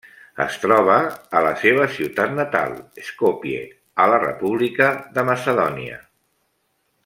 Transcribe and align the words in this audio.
Es 0.43 0.55
troba 0.61 0.95
a 1.39 1.43
la 1.47 1.51
seva 1.63 1.85
ciutat 1.97 2.33
natal, 2.39 2.73
Skopje, 3.09 3.61
a 4.07 4.11
la 4.15 4.19
República 4.25 4.89
de 5.19 5.29
Macedònia. 5.33 6.01